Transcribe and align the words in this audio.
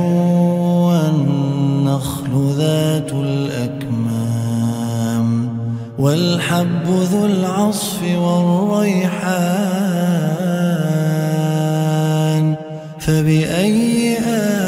والنخل 0.87 2.53
ذات 2.57 3.13
الأكمام 3.13 4.49
والحب 5.99 6.87
ذو 6.87 7.27
العصف 7.27 8.03
والريحان 11.19 12.55
فبأي 12.99 14.19
آلاء 14.19 14.68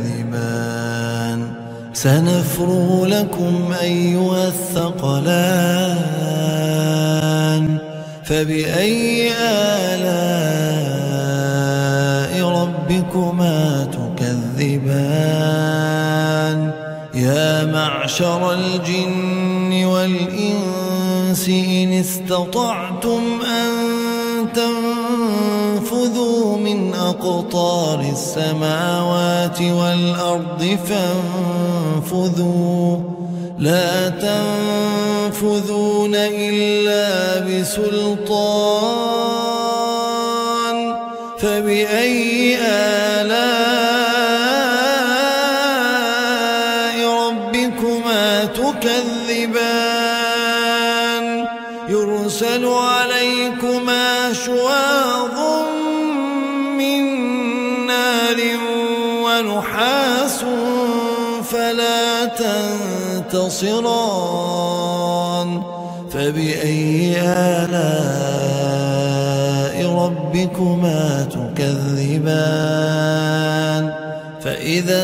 سنفرغ 2.01 3.05
لكم 3.05 3.73
أيها 3.81 4.47
الثقلان 4.47 5.31
فبأي 8.23 9.31
آلاء 9.93 10.31
ربكما 12.49 13.87
تكذبان؟ 13.91 15.11
يا 17.15 17.65
معشر 17.65 18.53
الجن 18.53 19.85
والإنس 19.85 21.49
إن 21.49 21.93
استطعتم 21.93 23.41
أن 23.41 24.10
تنفذوا 24.53 26.57
من 26.57 26.93
أقطار 26.93 28.05
السماوات 28.13 29.61
والأرض 29.61 30.77
فانفذوا. 32.05 32.97
لا 33.59 34.09
تنفذون 34.09 36.15
إلا 36.15 37.39
بسلطان. 37.39 38.81
فبأي 41.39 42.57
آلاء 42.61 43.31
ربكما 47.27 48.45
تكذبان؟ 48.45 49.95
يرسل 51.89 52.65
عليكما 52.65 52.90
شواظ 54.33 55.37
من 56.77 57.01
نار 57.87 58.37
ونحاس 59.23 60.39
فلا 61.51 62.25
تنتصران 63.31 65.61
فبأي 66.11 67.21
آلاء 67.21 68.41
ربكما 69.95 71.27
تكذبان 71.31 72.81
فإذا 74.41 75.03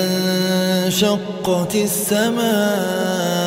انشقت 0.85 1.75
السماء 1.75 3.46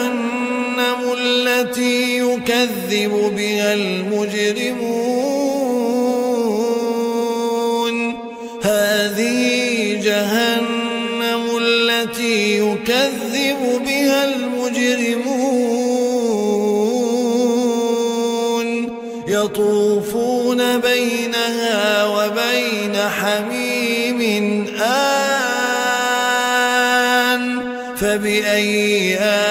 يكذب 2.61 3.33
بها 3.35 3.73
المجرمون 3.73 5.21
هذه 8.61 9.99
جهنم 10.03 11.57
التي 11.61 12.57
يكذب 12.57 13.81
بها 13.85 14.25
المجرمون 14.25 15.61
يطوفون 19.27 20.79
بينها 20.79 22.05
وبين 22.05 22.95
حميم 22.95 24.21
آن 24.81 25.21
فبأي 27.97 29.15
آلاء 29.17 29.50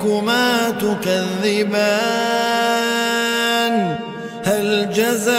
ربكما 0.00 0.70
تكذبان 0.70 1.76
هل 4.44 4.92
جزاء 4.92 5.34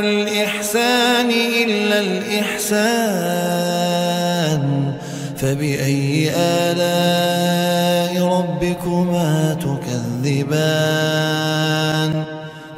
الإحسان 0.00 1.30
إلا 1.64 2.00
الإحسان 2.00 3.02
فبأي 5.36 6.30
آلاء 6.36 8.24
ربكما 8.24 9.56
تكذبان 10.24 11.04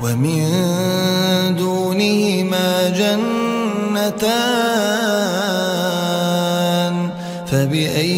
ومن 0.02 0.46
دونهما 1.56 2.88
جنتان 2.88 4.58
فبأي 7.46 8.17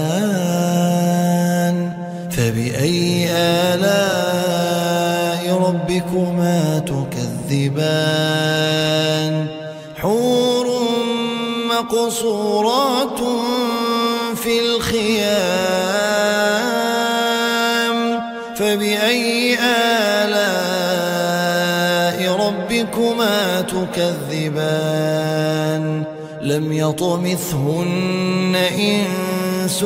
فبأي 2.51 3.31
آلاء 3.31 5.43
ربكما 5.55 6.83
تكذبان؟ 7.47 9.33
حور 9.95 10.67
مقصورات 11.69 13.19
في 14.35 14.59
الخيام. 14.59 15.21
فبأي 18.55 19.57
آلاء 20.23 22.19
ربكما 22.47 23.61
تكذبان؟ 23.61 25.03
لم 26.41 26.73
يطمثهن 26.73 28.55
إنس 28.55 29.85